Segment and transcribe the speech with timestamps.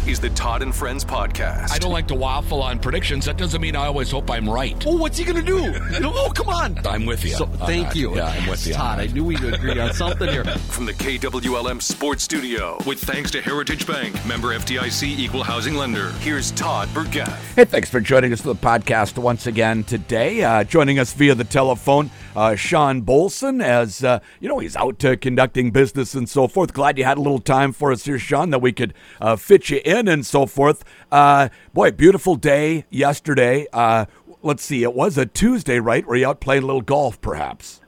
[0.00, 1.72] This is the Todd and Friends podcast.
[1.72, 3.26] I don't like to waffle on predictions.
[3.26, 4.82] That doesn't mean I always hope I'm right.
[4.86, 5.58] Oh, what's he gonna do?
[6.02, 6.78] oh, come on.
[6.86, 7.30] I'm with you.
[7.30, 7.96] So, thank that.
[7.96, 8.16] you.
[8.16, 8.74] Yeah, I'm with you.
[8.74, 10.44] Todd, I knew we'd agree on something here.
[10.70, 16.10] From the KWLM Sports Studio, with thanks to Heritage Bank, member FDIC equal housing lender.
[16.20, 17.54] Here's Todd Burgaff.
[17.54, 20.42] Hey, thanks for joining us for the podcast once again today.
[20.42, 25.04] Uh, joining us via the telephone, uh, Shawn Bohlsen, as uh, you know, he's out
[25.04, 26.72] uh, conducting business and so forth.
[26.72, 29.68] Glad you had a little time for us here, Shawn, that we could uh, fit
[29.70, 30.84] you in and so forth.
[31.10, 33.66] Uh, boy, beautiful day yesterday.
[33.72, 34.06] Uh,
[34.42, 36.06] let's see, it was a Tuesday, right?
[36.06, 37.80] Were you out playing a little golf, perhaps?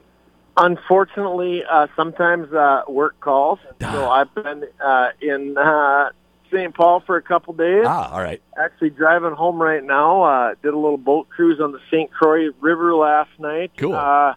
[0.56, 3.58] Unfortunately, uh, sometimes uh, work calls.
[3.80, 6.10] So I've been uh, in uh,
[6.52, 6.74] St.
[6.74, 7.84] Paul for a couple days.
[7.86, 8.42] Ah, all right.
[8.56, 10.22] Actually, driving home right now.
[10.22, 12.10] Uh, did a little boat cruise on the St.
[12.12, 13.72] Croix River last night.
[13.78, 13.94] Cool.
[13.94, 14.34] Uh,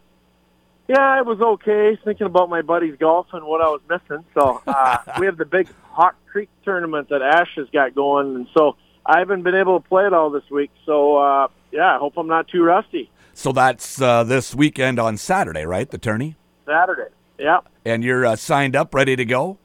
[0.88, 1.98] yeah, it was okay.
[2.04, 4.24] Thinking about my buddy's golf and what I was missing.
[4.34, 8.48] So uh, we have the big Hawk Creek tournament that Ash has got going, and
[8.56, 10.72] so I haven't been able to play it all this week.
[10.86, 13.10] So uh, yeah, I hope I'm not too rusty.
[13.34, 15.90] So that's uh, this weekend on Saturday, right?
[15.90, 16.36] The tourney?
[16.66, 17.14] Saturday.
[17.38, 17.60] Yeah.
[17.86, 19.58] And you're uh, signed up, ready to go?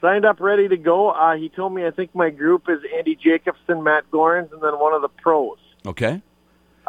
[0.00, 1.10] signed up, ready to go.
[1.10, 4.78] Uh, he told me I think my group is Andy Jacobson, Matt Gorens, and then
[4.78, 5.58] one of the pros.
[5.86, 6.22] Okay.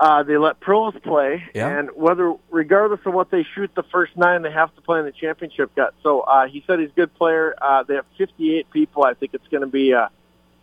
[0.02, 1.68] Uh, they let pros play, Yeah.
[1.78, 5.06] and whether, regardless of what they shoot the first nine, they have to play in
[5.06, 5.94] the championship gut.
[6.02, 7.54] So uh, he said he's a good player.
[7.62, 9.04] Uh, they have 58 people.
[9.04, 10.08] I think it's going to be, uh,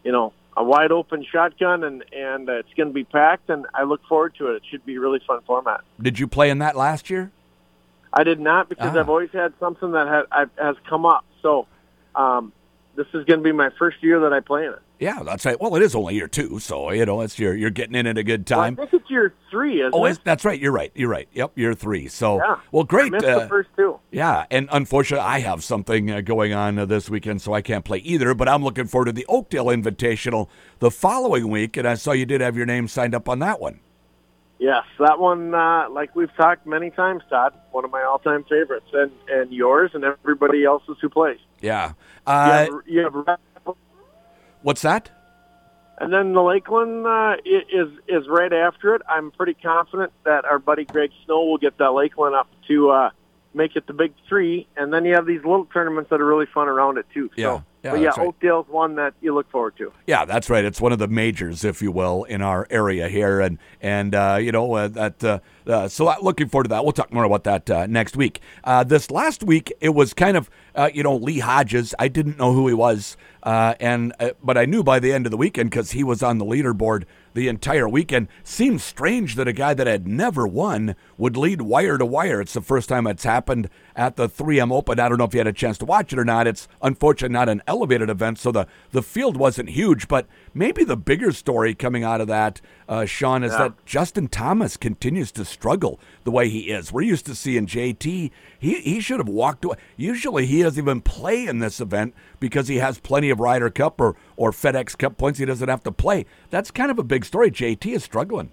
[0.02, 3.48] you know, a wide open shotgun, and and uh, it's going to be packed.
[3.48, 4.56] And I look forward to it.
[4.56, 5.82] It should be a really fun format.
[6.02, 7.30] Did you play in that last year?
[8.12, 8.98] I did not because Ah.
[8.98, 11.24] I've always had something that had, I've, has come up.
[11.42, 11.68] So
[12.16, 12.52] um,
[12.98, 14.80] this is going to be my first year that I play in it.
[14.98, 15.58] Yeah, that's right.
[15.60, 18.18] Well, it is only year two, so you know it's you're you're getting in at
[18.18, 18.76] a good Well, I time.
[18.76, 20.18] think it's year three, isn't oh, it?
[20.24, 20.60] that's right.
[20.60, 20.90] You're right.
[20.96, 21.28] You're right.
[21.32, 22.08] Yep, year three.
[22.08, 22.56] So, Yeah.
[22.72, 23.14] well, great.
[23.14, 24.00] Uh, the first two.
[24.10, 27.84] yeah, and unfortunately, I have something uh, going on uh, this weekend, so I can't
[27.84, 28.34] play either.
[28.34, 30.48] But I'm looking forward to the Oakdale Invitational
[30.80, 33.60] the following week, and I saw you did have your name signed up on that
[33.60, 33.78] one.
[34.60, 38.86] Yes, that one, uh, like we've talked many times, Todd, one of my all-time favorites,
[38.92, 41.38] and and yours and everybody else's who plays.
[41.60, 41.88] Yeah.
[41.88, 41.94] You
[42.26, 43.76] Uh, have, you have,
[44.62, 45.10] what's that?
[46.00, 49.02] and then the Lakeland uh, is is right after it.
[49.08, 53.10] I'm pretty confident that our buddy Greg Snow will get that Lakeland up to uh,
[53.54, 56.46] make it the big three, and then you have these little tournaments that are really
[56.46, 57.28] fun around it too.
[57.36, 58.18] So, Yeah, but yeah, right.
[58.18, 59.92] Oakdale's one that you look forward to.
[60.06, 60.64] Yeah, that's right.
[60.64, 64.38] It's one of the majors, if you will, in our area here, and and uh,
[64.40, 65.22] you know uh, that.
[65.22, 66.82] Uh, uh, so looking forward to that.
[66.82, 68.40] We'll talk more about that uh, next week.
[68.64, 71.94] Uh, this last week, it was kind of uh, you know Lee Hodges.
[71.98, 75.26] I didn't know who he was, uh, and uh, but I knew by the end
[75.26, 78.28] of the weekend because he was on the leaderboard the entire weekend.
[78.42, 82.40] Seems strange that a guy that had never won would lead wire to wire.
[82.40, 85.00] It's the first time it's happened at the 3M Open.
[85.00, 86.46] I don't know if you had a chance to watch it or not.
[86.46, 90.06] It's unfortunately not an elevated event, so the, the field wasn't huge.
[90.06, 94.76] But maybe the bigger story coming out of that, uh, Shawn, is that Justin Thomas
[94.76, 96.92] continues to struggle the way he is.
[96.92, 98.30] We're used to seeing JT.
[98.60, 99.76] He, he should have walked away.
[99.96, 104.00] Usually he doesn't even play in this event because he has plenty of Ryder Cup
[104.00, 105.40] or, or FedEx Cup points.
[105.40, 106.26] He doesn't have to play.
[106.50, 107.50] That's kind of a big story.
[107.50, 108.52] JT is struggling.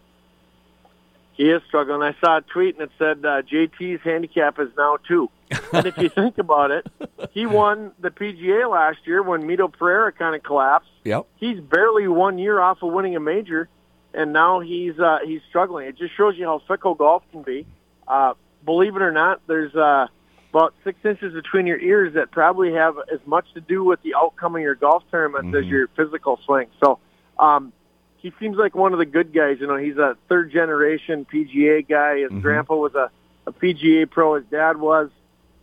[1.35, 2.01] He is struggling.
[2.01, 5.29] I saw a tweet and it said uh, JT's handicap is now two.
[5.73, 6.88] and if you think about it,
[7.31, 10.90] he won the PGA last year when Mito Pereira kind of collapsed.
[11.03, 11.28] Yep.
[11.35, 13.68] He's barely one year off of winning a major,
[14.13, 15.88] and now he's uh, he's struggling.
[15.88, 17.67] It just shows you how fickle golf can be.
[18.07, 20.07] Uh, believe it or not, there's uh,
[20.52, 24.16] about six inches between your ears that probably have as much to do with the
[24.16, 26.67] outcome of your golf tournament as your physical swing.
[26.81, 27.00] So.
[27.38, 27.73] Um,
[28.25, 29.58] he seems like one of the good guys.
[29.59, 32.22] You know, he's a third generation PGA guy.
[32.22, 33.12] His grandpa was a,
[33.46, 34.34] a PGA pro.
[34.34, 35.12] His dad was,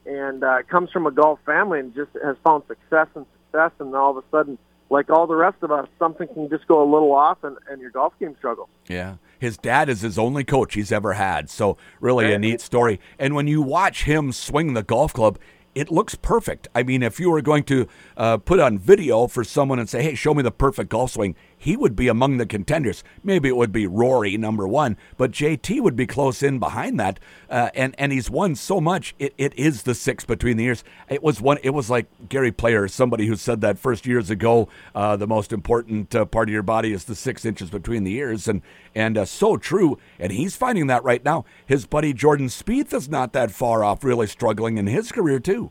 [0.06, 3.72] and uh, comes from a golf family and just has found success and success.
[3.80, 4.58] And all of a sudden,
[4.90, 7.80] like all the rest of us, something can just go a little off, and, and
[7.80, 8.68] your golf game struggles.
[8.86, 9.16] Yeah.
[9.40, 11.50] His dad is his only coach he's ever had.
[11.50, 13.00] So, really a neat story.
[13.18, 15.36] And when you watch him swing the golf club,
[15.74, 16.68] it looks perfect.
[16.74, 20.02] I mean, if you were going to uh, put on video for someone and say,
[20.02, 23.04] hey, show me the perfect golf swing, he would be among the contenders.
[23.22, 27.20] Maybe it would be Rory, number one, but JT would be close in behind that.
[27.48, 30.82] Uh, and, and he's won so much, it, it is the six between the ears.
[31.08, 31.58] It was one.
[31.62, 34.68] It was like Gary Player, somebody who said that first years ago.
[34.92, 38.14] Uh, the most important uh, part of your body is the six inches between the
[38.14, 38.60] ears, and
[38.92, 39.98] and uh, so true.
[40.18, 41.44] And he's finding that right now.
[41.64, 45.70] His buddy Jordan Spieth is not that far off, really struggling in his career too.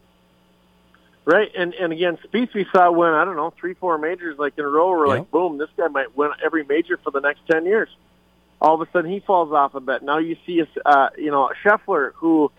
[1.23, 4.57] Right, and and again, Spieth we saw win I don't know three four majors like
[4.57, 4.89] in a row.
[4.89, 5.13] We're Yeah.
[5.19, 7.89] like, boom, this guy might win every major for the next ten years.
[8.59, 10.01] All of a sudden, he falls off a bit.
[10.01, 12.51] Now you see, a, uh, you know, Scheffler who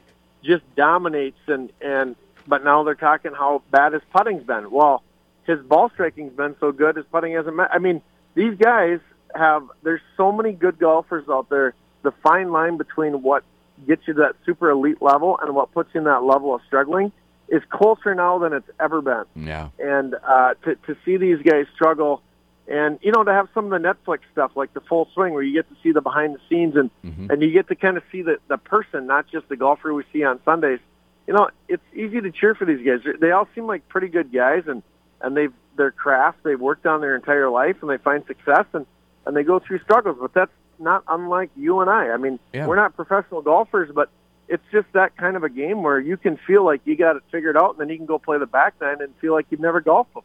[0.44, 2.14] just dominates, and and
[2.46, 4.70] but now they're talking how bad his putting's been.
[4.70, 5.02] Well,
[5.44, 7.56] his ball striking's been so good, his putting hasn't.
[7.56, 7.70] Met.
[7.72, 8.00] I mean,
[8.34, 9.00] these guys
[9.34, 9.64] have.
[9.82, 11.74] There's so many good golfers out there.
[12.02, 13.42] The fine line between what
[13.88, 16.60] gets you to that super elite level and what puts you in that level of
[16.68, 17.10] struggling
[17.52, 19.24] is closer now than it's ever been.
[19.36, 19.68] Yeah.
[19.78, 22.22] And uh, to to see these guys struggle,
[22.66, 25.42] and you know to have some of the Netflix stuff like the full swing where
[25.42, 27.30] you get to see the behind the scenes and Mm-hmm.
[27.30, 30.02] and you get to kind of see the the person, not just the golfer we
[30.12, 30.80] see on Sundays.
[31.28, 33.00] You know, it's easy to cheer for these guys.
[33.20, 34.82] They all seem like pretty good guys, and
[35.20, 38.86] and they've their craft they've worked on their entire life, and they find success, and
[39.26, 40.16] and they go through struggles.
[40.20, 42.10] But that's not unlike you and I.
[42.10, 42.66] I mean, Yeah.
[42.66, 44.08] we're not professional golfers, but
[44.52, 47.22] it's just that kind of a game where you can feel like you got it
[47.32, 49.60] figured out, and then you can go play the back nine and feel like you've
[49.60, 50.24] never golfed before.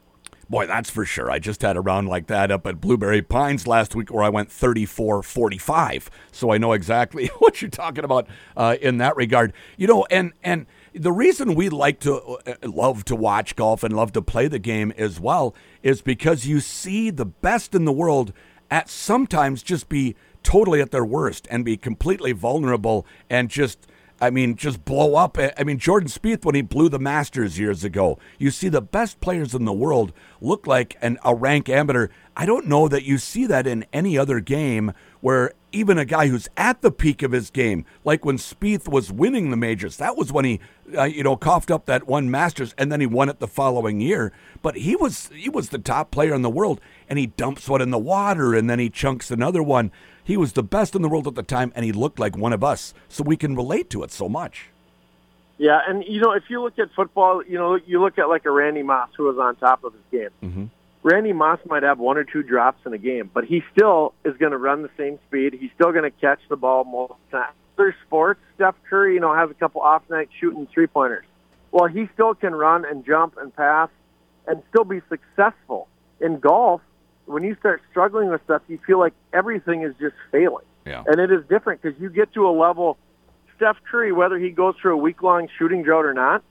[0.50, 1.32] Boy, that's for sure.
[1.32, 4.30] I just had a round like that up at Blueberry Pines last week where I
[4.30, 6.10] went 34 45.
[6.32, 9.54] So I know exactly what you're talking about uh, in that regard.
[9.78, 13.96] You know, and, and the reason we like to uh, love to watch golf and
[13.96, 17.94] love to play the game as well is because you see the best in the
[17.94, 18.34] world
[18.70, 23.88] at sometimes just be totally at their worst and be completely vulnerable and just
[24.19, 25.38] I mean, just blow up.
[25.38, 29.19] I mean, Jordan Spieth, when he blew the Masters years ago, you see the best
[29.19, 30.12] players in the world
[30.42, 32.08] look like an, a rank amateur.
[32.36, 34.94] I don't know that you see that in any other game
[35.28, 39.12] where even a guy who's at the peak of his game, like when Spieth was
[39.12, 40.62] winning the majors, that was when he,
[40.98, 44.00] uh, you know, coughed up that one Masters and then he won it the following
[44.00, 44.32] year.
[44.62, 46.80] But he was he was the top player in the world,
[47.10, 49.92] and he dumps one in the water and then he chunks another one.
[50.24, 52.54] He was the best in the world at the time, and he looked like one
[52.54, 52.94] of us.
[53.10, 54.70] So we can relate to it so much.
[55.58, 58.46] Yeah, and you know, if you look at football, you know, you look at like
[58.46, 60.30] a Randy Moss who was on top of his game.
[60.42, 60.66] Mm-hmm.
[61.07, 64.36] Randy Moss might have one or two drops in a game, but he still is
[64.36, 65.54] going to run the same speed.
[65.57, 67.54] He's still going to catch the ball most of the time.
[67.77, 71.24] Other sports, Steph Curry, you know, has a couple off nights shooting three pointers.
[71.71, 73.89] Well, he still can run and jump and pass
[74.48, 75.88] and still be successful.
[76.19, 76.81] In golf,
[77.25, 80.65] when you start struggling with stuff, you feel like everything is just failing.
[80.86, 81.04] Yeah.
[81.07, 82.98] And it is different because you get to a level.
[83.56, 86.44] Steph Curry, whether he goes through a week long shooting drought or not,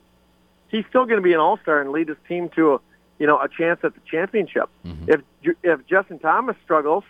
[0.69, 2.79] he's still going to be an all star and lead his team to a
[3.19, 4.69] you know a chance at the championship.
[4.85, 5.11] Mm-hmm.
[5.11, 7.03] If if Justin Thomas struggles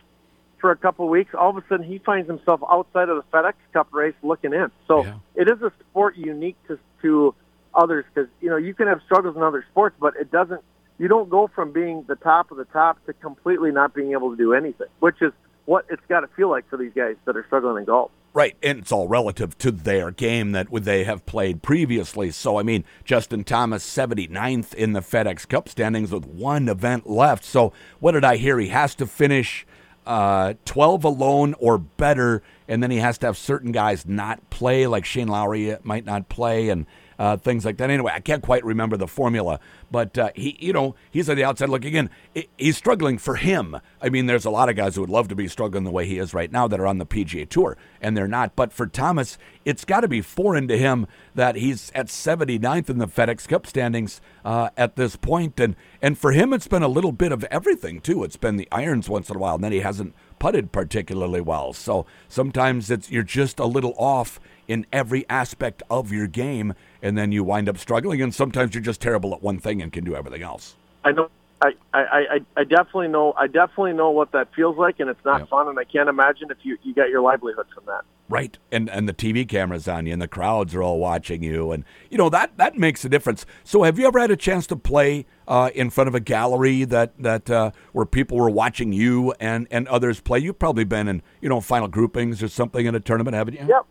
[0.60, 3.24] for a couple of weeks, all of a sudden he finds himself outside of the
[3.38, 4.72] FedEx Cup race looking in.
[4.88, 5.16] So Yeah.
[5.36, 7.36] it is a sport unique to to
[7.76, 10.62] others because you know you can have struggles in other sports, but it doesn't.
[11.00, 14.32] You don't go from being the top of the top to completely not being able
[14.32, 15.32] to do anything, which is
[15.66, 18.10] what it's got to feel like for these guys that are struggling in golf.
[18.38, 22.30] Right, and it's all relative to their game that they have played previously.
[22.30, 27.44] So, I mean, Justin Thomas, 79th in the FedEx Cup standings with one event left.
[27.44, 28.60] So, what did I hear?
[28.60, 29.66] He has to finish
[30.06, 34.86] uh, 12 alone or better, and then he has to have certain guys not play,
[34.86, 36.86] like Shane Lowry might not play, and
[37.20, 37.90] uh, things like that.
[37.90, 39.60] Anyway, I can't quite remember the formula,
[39.92, 42.10] but uh, he, you know, he's on the outside looking in.
[42.58, 43.78] He's struggling for him.
[44.02, 46.06] I mean, there's a lot of guys who would love to be struggling the way
[46.06, 48.56] he is right now that are on the PGA Tour, and they're not.
[48.56, 52.98] But for Thomas, it's got to be foreign to him that he's at 79th in
[52.98, 56.88] the FedEx Cup standings uh, at this point, and and for him, it's been a
[56.88, 58.24] little bit of everything too.
[58.24, 61.74] It's been the irons once in a while, and then he hasn't putted particularly well.
[61.74, 67.18] So sometimes it's you're just a little off in every aspect of your game, and
[67.18, 68.22] then you wind up struggling.
[68.22, 70.76] And sometimes you're just terrible at one thing and can do everything else.
[71.04, 71.30] I know.
[71.60, 73.34] I, I, I, I definitely know.
[73.36, 75.46] I definitely know what that feels like, and it's not Yeah.
[75.48, 75.68] fun.
[75.68, 78.02] And I can't imagine if you you got your livelihood from that.
[78.30, 81.72] Right, and and the TV cameras on you, and the crowds are all watching you,
[81.72, 83.46] and you know that that makes a difference.
[83.64, 86.84] So, have you ever had a chance to play uh, in front of a gallery
[86.84, 90.38] that that uh, where people were watching you and and others play?
[90.40, 93.66] You've probably been in you know final groupings or something in a tournament, haven't you?
[93.68, 93.86] Yep,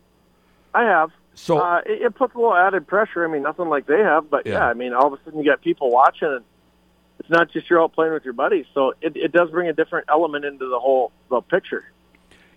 [0.73, 1.09] I have.
[1.33, 3.25] So- uh, it, it puts a little added pressure.
[3.25, 4.53] I mean, nothing like they have, but Yeah.
[4.53, 4.65] yeah.
[4.67, 6.45] I mean, all of a sudden you got people watching, and
[7.27, 8.65] it's not just you're out playing with your buddies.
[8.73, 11.83] So it, it does bring a different element into the whole the picture.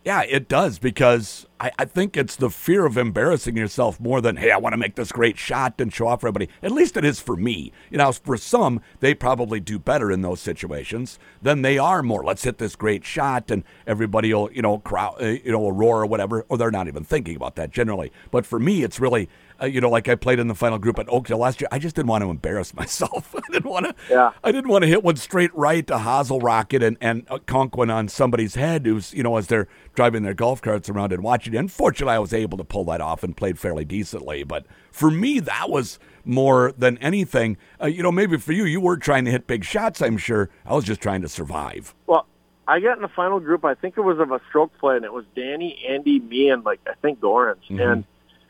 [0.05, 4.37] Yeah, it does because I, I think it's the fear of embarrassing yourself more than,
[4.37, 6.49] hey, I want to make this great shot and show off for everybody.
[6.63, 7.73] At least it is for me.
[7.91, 12.25] You know, for some, they probably do better in those situations than they are more.
[12.25, 16.03] Let's hit this great shot and everybody will, you know, crowd, uh, you know, roar
[16.03, 18.11] or whatever, or they're not even thinking about that generally.
[18.31, 19.29] But for me, it's really,
[19.61, 21.69] uh, you know, like I played in the final group at Oakdale last year.
[21.71, 23.35] I just didn't want to embarrass myself.
[23.37, 23.95] I didn't want to.
[24.09, 24.31] Yeah.
[24.43, 27.77] I didn't want to hit one straight right to Hazel Rocket and and uh, conk
[27.77, 31.23] one on somebody's head who's you know as they're driving their golf carts around and
[31.23, 31.50] watching.
[31.55, 31.59] It.
[31.59, 34.45] Unfortunately, I was able to pull that off and played fairly decently.
[34.45, 37.57] But for me, that was more than anything.
[37.81, 40.01] Uh, you know, maybe for you, you were trying to hit big shots.
[40.03, 40.51] I'm sure.
[40.65, 41.95] I was just trying to survive.
[42.07, 42.27] Well,
[42.67, 43.65] I got in the final group.
[43.65, 46.65] I think it was of a stroke play, and it was Danny, Andy, me, and
[46.65, 47.69] like I think Gorans.
[47.69, 48.05] And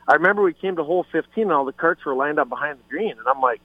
[0.07, 2.78] I remember we came to hole 15, and all the carts were lined up behind
[2.78, 3.61] the green, and I'm like,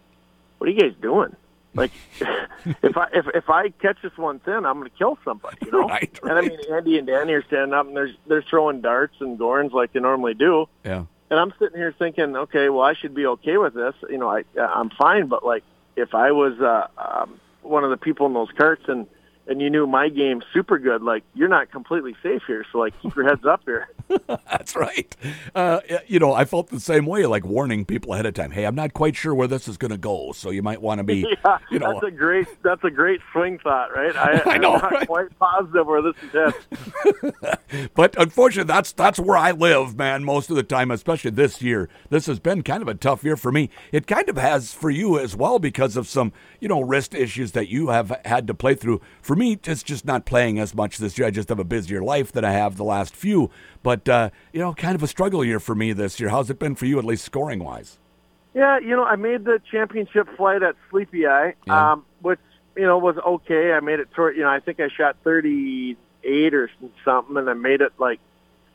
[0.58, 1.36] "What are you guys doing?"
[1.76, 1.92] Like
[2.66, 5.58] if I if if I catch this one thin, I'm going to kill somebody.
[5.66, 5.88] You know.
[5.96, 9.16] Right, And I mean, Andy and Danny are standing up and they're they're throwing darts
[9.20, 10.68] and gorns like they normally do.
[10.84, 11.06] Yeah.
[11.30, 13.94] And I'm sitting here thinking, okay, well, I should be okay with this.
[14.10, 15.28] You know, I I'm fine.
[15.28, 15.64] But like,
[15.96, 19.08] if I was uh, um, one of the people in those carts and
[19.48, 22.66] and you knew my game super good, like you're not completely safe here.
[22.72, 23.88] So like, keep your heads up here.
[24.28, 25.16] That's right.
[25.54, 28.52] Uh, you know, I felt the same way, like warning people ahead of time.
[28.52, 31.00] Hey, I'm not quite sure where this is going to go, so you might want
[31.00, 34.16] to be, yeah, you know, that's a great that's a great swing thought, right?
[34.16, 35.08] I, I know, I'm not right?
[35.08, 37.90] quite positive where this is headed.
[37.94, 40.24] But unfortunately, that's that's where I live, man.
[40.24, 43.36] Most of the time, especially this year, this has been kind of a tough year
[43.36, 43.70] for me.
[43.92, 47.52] It kind of has for you as well because of some, you know, wrist issues
[47.54, 49.02] that you have had to play through.
[49.22, 51.28] For me, it's just not playing as much this year.
[51.28, 53.50] I just have a busier life than I have the last few.
[53.84, 56.30] But uh, you know, kind of a struggle year for me this year.
[56.30, 57.98] How's it been for you, at least scoring wise?
[58.54, 61.92] Yeah, you know, I made the championship flight at Sleepy Eye, Yeah.
[61.94, 62.40] um, which
[62.78, 63.74] you know was okay.
[63.74, 66.70] I made it toward, you know, I think I shot 38 or
[67.04, 68.20] something, and I made it like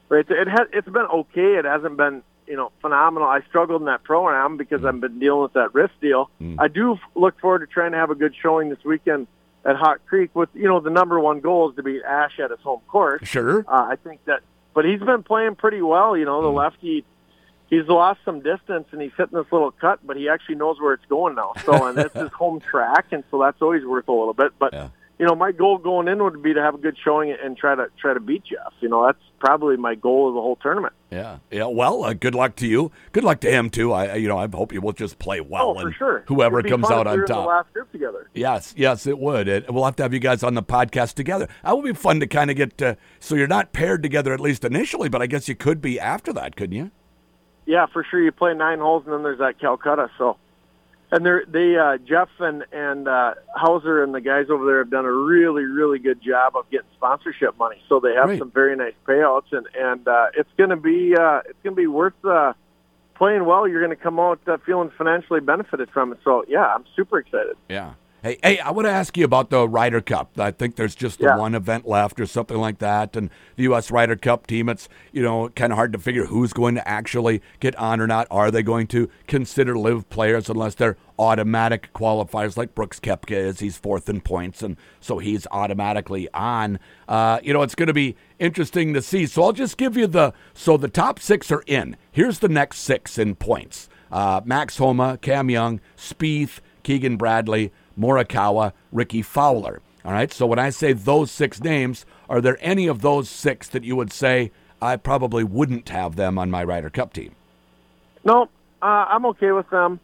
[0.08, 0.26] right.
[0.26, 0.40] There.
[0.40, 1.54] It has it's been okay.
[1.56, 3.28] It hasn't been you know phenomenal.
[3.28, 6.30] I struggled in that program because I've been dealing with that wrist deal.
[6.58, 9.26] I do look forward to trying to have a good showing this weekend
[9.64, 10.30] at Hawk Creek.
[10.34, 13.26] With you know the number one goal is to beat Ash at his home course.
[13.26, 13.64] Sure.
[13.68, 14.40] Uh, I think that,
[14.74, 16.16] but he's been playing pretty well.
[16.16, 16.56] You know, the hmm.
[16.56, 17.04] lefty,
[17.68, 20.94] he's lost some distance and he's hitting this little cut, but he actually knows where
[20.94, 21.52] it's going now.
[21.64, 24.52] So, and it's his home track, and so that's always worth a little bit.
[24.58, 24.88] But Yeah.
[25.20, 27.74] You know, my goal going in would be to have a good showing and try
[27.74, 28.72] to try to beat Jeff.
[28.80, 30.94] You know, that's probably my goal of the whole tournament.
[31.10, 31.66] Yeah, yeah.
[31.66, 32.90] Well, uh, good luck to you.
[33.12, 33.92] Good luck to him too.
[33.92, 36.24] I, you know, I hope you will just play well oh, and for sure.
[36.26, 37.28] whoever comes out on top.
[37.28, 38.30] the last together.
[38.32, 39.46] Yes, yes, it would.
[39.46, 41.48] It, we'll have to have you guys on the podcast together.
[41.64, 42.80] That would be fun to kind of get.
[42.80, 46.00] Uh, so you're not paired together at least initially, but I guess you could be
[46.00, 46.92] after that, couldn't you?
[47.66, 48.22] Yeah, for sure.
[48.22, 50.08] You play nine holes, and then there's that Calcutta.
[50.16, 50.38] So,
[51.12, 54.90] and they're, they uh, Jeff and and uh, Hauser and the guys over there have
[54.90, 57.82] done a really really good job of getting sponsorship money.
[57.88, 58.38] So they have Great.
[58.38, 61.80] some very nice payouts, and and uh, it's going to be uh, it's going to
[61.80, 62.52] be worth uh,
[63.16, 63.66] playing well.
[63.66, 66.18] You're going to come out uh, feeling financially benefited from it.
[66.24, 67.56] So yeah, I'm super excited.
[67.68, 67.94] Yeah.
[68.22, 70.38] Hey, hey, I want to ask you about the Ryder Cup.
[70.38, 71.36] I think there's just the Yeah.
[71.38, 73.16] one event left or something like that.
[73.16, 73.90] And the U.S.
[73.90, 77.40] Ryder Cup team, it's, you know, kind of hard to figure who's going to actually
[77.60, 78.26] get on or not.
[78.30, 83.60] Are they going to consider LIV players unless they're automatic qualifiers like Brooks Koepka is?
[83.60, 86.78] He's fourth in points, and so he's automatically on.
[87.08, 89.24] Uh, you know, it's going to be interesting to see.
[89.24, 91.96] So I'll just give you the, so the top six are in.
[92.12, 93.88] Here's the next six in points.
[94.12, 99.80] Uh, Max Homa, Cam Young, Spieth, Keegan Bradley, Morikawa, Rickie Fowler.
[100.04, 100.32] All right.
[100.32, 103.96] So when I say those six names, are there any of those six that you
[103.96, 107.34] would say I probably wouldn't have them on my Ryder Cup team?
[108.24, 108.44] No,
[108.82, 110.00] uh, I'm okay with them.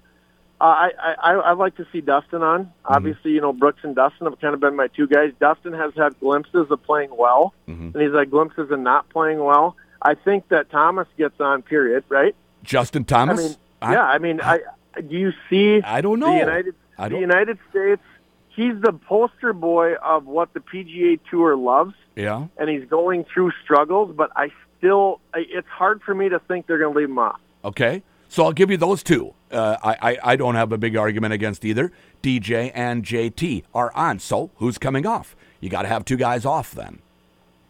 [0.60, 2.72] Uh, I, I I- I'd like to see Dustin on.
[2.84, 5.32] Obviously, you know Brooks and Dustin have kind of been my two guys.
[5.38, 9.76] Dustin has had glimpses of playing well, and he's had glimpses of not playing well.
[10.00, 11.60] I think that Thomas gets on.
[11.62, 12.04] Period.
[12.08, 12.34] Right.
[12.62, 13.38] Justin I Thomas?
[13.38, 14.02] mean, yeah.
[14.04, 14.60] I mean, I
[15.06, 15.82] do you see?
[15.82, 16.32] I don't know.
[16.32, 18.02] The United I the United States.
[18.48, 22.46] He's the poster boy of what the PGA Tour loves, yeah.
[22.56, 24.14] and he's going through struggles.
[24.16, 27.18] But I still, I- it's hard for me to think they're going to leave him
[27.18, 27.38] off.
[27.64, 28.02] Okay.
[28.28, 29.34] So I'll give you those two.
[29.52, 31.92] Uh, I, I, I don't have a big argument against either.
[32.22, 34.18] DJ and JT are on.
[34.18, 35.36] So who's coming off?
[35.60, 37.00] You got to have two guys off then.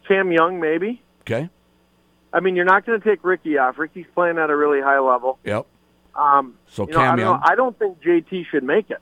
[0.07, 1.01] Cam Young, maybe.
[1.21, 1.49] Okay.
[2.33, 3.77] I mean, you're not going to take Rickie off.
[3.77, 5.37] Rickie's playing at a really high level.
[5.43, 5.65] Yep.
[6.15, 7.39] Um, So you know, I Cam don't Young.
[7.39, 7.45] know.
[7.45, 8.97] I don't think JT should make it.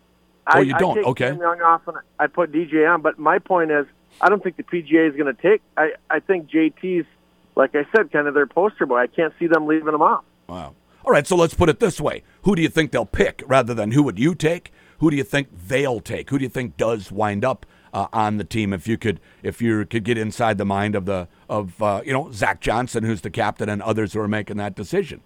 [0.48, 0.92] Oh, I, you don't?
[0.92, 1.28] I take Okay.
[1.28, 3.02] Young off and I put DJ on.
[3.02, 3.86] But my point is,
[4.22, 5.62] I don't think the PGA is going to take.
[5.78, 7.08] I I think JT's,
[7.56, 9.00] like I said, kind of their poster boy.
[9.00, 10.24] I can't see them leaving him off.
[10.48, 10.75] Wow.
[11.04, 12.24] All right, so let's put it this way.
[12.44, 14.72] Who do you think they'll pick rather than who would you take?
[15.00, 16.32] Who do you think they'll take?
[16.32, 19.62] Who do you think does wind up uh, on the team if you could if
[19.62, 23.22] you could get inside the mind of the of uh, you know Zach Johnson who's
[23.22, 25.22] the captain and others who are making that decision?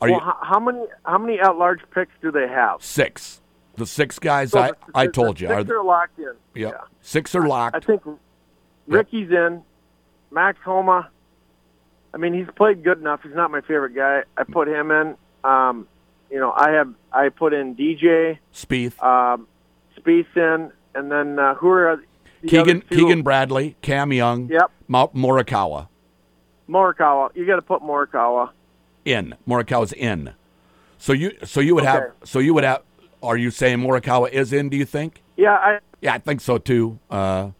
[0.00, 2.82] Are well, you how, many how many at large picks do they have?
[2.82, 3.40] 6?
[3.76, 6.24] The 6 guys So I the- I told you six are are locked in.
[6.24, 6.72] yep.
[6.74, 6.80] Yeah.
[7.02, 7.74] 6 are locked.
[7.74, 7.86] I locked.
[7.86, 8.18] think
[8.86, 9.62] Rickie's in.
[10.30, 11.08] Max Homa.
[12.14, 13.20] I mean, he's played good enough.
[13.22, 14.22] He's not my favorite guy.
[14.36, 15.16] I put him in.
[15.44, 15.86] Um,
[16.30, 19.46] you know, I have I put in DJ, Spieth, um,
[19.98, 22.00] Spieth in, and then uh, who are
[22.42, 22.80] the Keegan?
[22.82, 24.70] Keegan Bradley, Cam Young, Yep.
[24.88, 25.88] Mo- Morikawa
[26.68, 27.30] Morikawa.
[27.36, 28.50] You got to put Morikawa.
[29.04, 29.34] in.
[29.46, 30.32] Morikawa's in.
[30.98, 32.82] So you so you would have so you would have
[33.22, 35.22] are you saying Morikawa is in, do you think?
[35.36, 36.98] Yeah, I Yeah, I think so too.
[37.10, 37.50] Uh,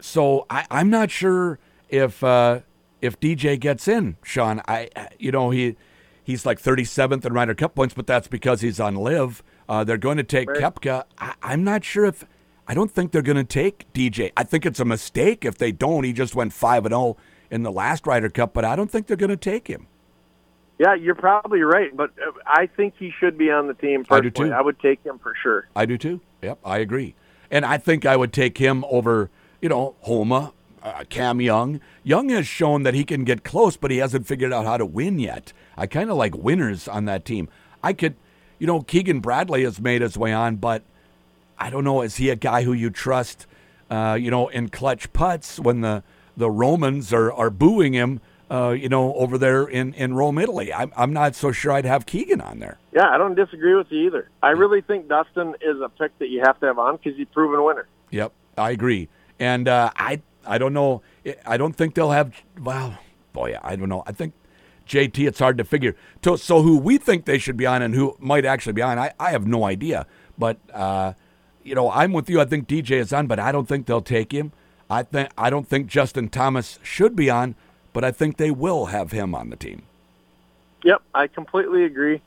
[0.00, 2.60] so I, I'm not sure if uh,
[3.00, 4.60] if DJ gets in, Shawn.
[4.68, 4.88] I
[5.18, 5.76] you know he
[6.22, 9.42] he's like 37th in Ryder Cup points, but that's because he's on LIV.
[9.68, 10.60] Uh, they're going to take Right.
[10.60, 11.04] Koepka.
[11.18, 12.24] I, I'm not sure if.
[12.70, 14.30] I don't think they're going to take DJ.
[14.36, 16.04] I think it's a mistake if they don't.
[16.04, 17.16] He just went 5 and 0
[17.50, 19.86] in the last Ryder Cup, but I don't think they're going to take him.
[20.78, 24.04] Yeah, you're probably right, but uh, I think he should be on the team.
[24.10, 24.52] I do too.
[24.52, 25.68] I would take him for sure.
[25.74, 26.20] I do too.
[26.42, 27.14] Yep, I agree.
[27.50, 29.30] And I think I would take him over,
[29.60, 31.80] you know, Homa, uh, Cam Young.
[32.04, 34.86] Young has shown that he can get close, but he hasn't figured out how to
[34.86, 35.52] win yet.
[35.76, 37.48] I kind of like winners on that team.
[37.82, 38.14] I could,
[38.58, 40.82] you know, Keegan Bradley has made his way on, but
[41.58, 42.02] I don't know.
[42.02, 43.46] Is he a guy who you trust,
[43.90, 46.04] uh, you know, in clutch putts when the,
[46.36, 50.72] the Romans are, are booing him, uh, you know, over there in, in Rome, Italy?
[50.72, 52.78] I'm, I'm not so sure I'd have Keegan on there.
[52.92, 54.30] Yeah, I don't disagree with you either.
[54.42, 57.26] I really think Dustin is a pick that you have to have on because he's
[57.26, 57.86] a proven winner.
[58.10, 59.08] Yep, I agree.
[59.38, 61.02] And uh, I I don't know.
[61.46, 62.34] I don't think they'll have.
[62.60, 62.98] Well,
[63.32, 64.02] boy, I don't know.
[64.06, 64.32] I think
[64.88, 65.28] JT.
[65.28, 65.94] It's hard to figure.
[66.24, 68.98] So, so who we think they should be on and who might actually be on,
[68.98, 70.06] I, I have no idea.
[70.38, 71.12] But uh,
[71.62, 72.40] you know, I'm with you.
[72.40, 74.52] I think DJ is on, but I don't think they'll take him.
[74.90, 77.54] I think I don't think Justin Thomas should be on,
[77.98, 79.82] but I think they will have him on the team.
[80.84, 82.22] Yep, I completely agree.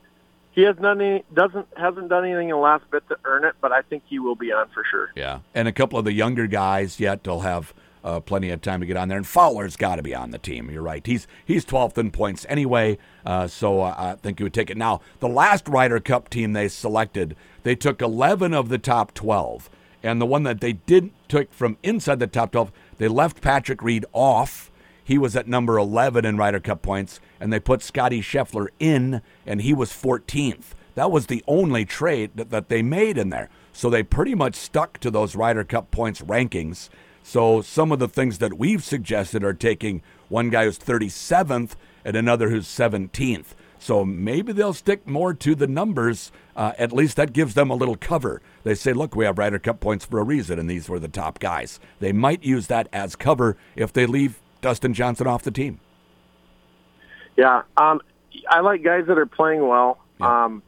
[0.50, 3.54] He has done any, doesn't hasn't done anything in the last bit to earn it,
[3.62, 5.12] but I think he will be on for sure.
[5.16, 7.72] Yeah, and a couple of the younger guys yet they'll have
[8.04, 9.16] uh, plenty of time to get on there.
[9.16, 10.70] And Fowler's got to be on the team.
[10.70, 11.06] You're right.
[11.06, 14.76] He's he's 12th in points anyway, uh, so uh, I think he would take it.
[14.76, 19.70] Now the last Ryder Cup team they selected, they took 11 of the top 12,
[20.02, 23.82] and the one that they didn't took from inside the top 12, they left Patrick
[23.82, 24.68] Reed off.
[25.04, 29.22] He was at number 11 in Ryder Cup points, and they put Scotty Scheffler in,
[29.46, 30.74] and he was 14th.
[30.94, 33.48] That was the only trade that, that they made in there.
[33.72, 36.88] So they pretty much stuck to those Ryder Cup points rankings.
[37.22, 41.72] So some of the things that we've suggested are taking one guy who's 37th
[42.04, 43.54] and another who's 17th.
[43.78, 46.30] So maybe they'll stick more to the numbers.
[46.54, 48.42] Uh, at least that gives them a little cover.
[48.62, 51.08] They say, look, we have Ryder Cup points for a reason, and these were the
[51.08, 51.80] top guys.
[51.98, 55.78] They might use that as cover if they leave Dustin Johnson off the team.
[57.36, 58.00] Yeah, um,
[58.48, 59.98] I like guys that are playing well.
[60.18, 60.44] Yeah.
[60.44, 60.62] Um,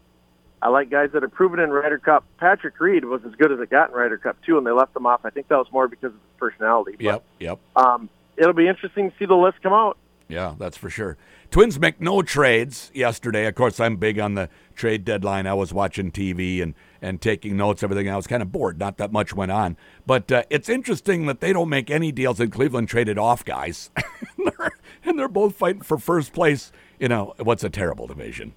[0.60, 2.24] I like guys that are proven in Ryder Cup.
[2.38, 4.96] Patrick Reed was as good as it got in Ryder Cup too, and they left
[4.96, 5.20] him off.
[5.24, 6.92] I think that was more because of his personality.
[6.92, 7.58] But, Yep, yep.
[7.76, 9.98] Um, it'll be interesting to see the list come out.
[10.26, 11.18] Yeah, that's for sure.
[11.50, 13.46] Twins make no trades yesterday.
[13.46, 15.46] Of course, I'm big on the trade deadline.
[15.46, 16.74] I was watching TV and,
[17.04, 18.08] and taking notes, everything.
[18.08, 18.78] I was kind of bored.
[18.78, 19.76] Not that much went on.
[20.06, 23.90] But uh, it's interesting that they don't make any deals, and Cleveland traded off guys.
[23.96, 24.70] and, they're,
[25.04, 26.72] and they're both fighting for first place.
[26.98, 28.54] You know, what's a terrible division?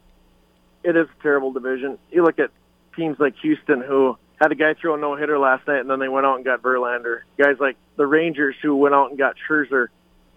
[0.84, 1.98] It is a terrible division.
[2.10, 2.52] You look at
[2.96, 6.00] teams like Houston, who had a guy throw a no hitter last night, and then
[6.00, 7.20] they went out and got Verlander.
[7.38, 9.88] Guys like the Rangers, who went out and got Scherzer.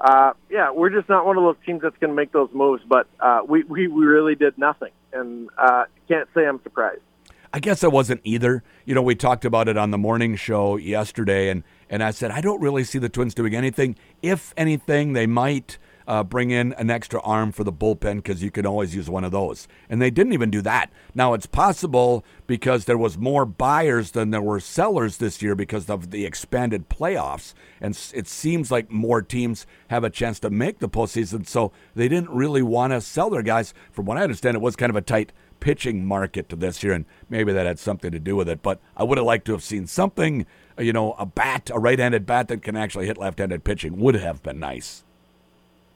[0.01, 2.83] Uh, yeah, we're just not one of those teams that's going to make those moves,
[2.89, 7.03] but uh, we, we we really did nothing, and uh, can't say I'm surprised.
[7.53, 8.63] I guess I wasn't either.
[8.85, 12.31] You know, we talked about it on the morning show yesterday, and, and I said,
[12.31, 13.97] I don't really see the Twins doing anything.
[14.23, 18.53] If anything, they might uh, bring in an extra arm for the bullpen because you
[18.53, 19.67] can always use one of those.
[19.89, 20.91] And they didn't even do that.
[21.15, 25.91] Now, it's possible because there was more buyers than there were sellers this year because
[25.91, 27.55] of the expanded playoffs.
[27.81, 31.47] And it seems like more teams have a chance to make the postseason.
[31.47, 33.75] So they didn't really want to sell their guys.
[33.91, 36.93] From what I understand, it was kind of a tight pitching market to this year,
[36.93, 38.63] and maybe that had something to do with it.
[38.63, 40.47] But I would have liked to have seen something,
[40.79, 44.17] uh, you know, a bat, a right-handed bat that can actually hit left-handed pitching would
[44.17, 45.05] have been nice.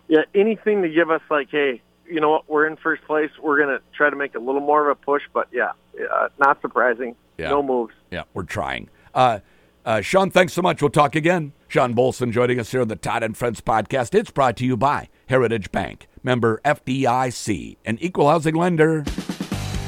[0.08, 3.30] Yeah, anything to give us like, hey, you know what, we're in first place.
[3.42, 5.72] We're going to try to make a little more of a push, but yeah,
[6.12, 7.16] uh, not surprising.
[7.38, 7.50] Yeah.
[7.50, 7.94] No moves.
[8.10, 8.90] Yeah, we're trying.
[9.14, 9.40] Uh,
[9.84, 10.80] uh, Shawn, thanks so much.
[10.80, 11.52] We'll talk again.
[11.68, 14.14] Shawn Bohlsen joining us here on the Todd and Friends podcast.
[14.14, 19.04] It's brought to you by Heritage Bank, member FDIC, an equal housing lender.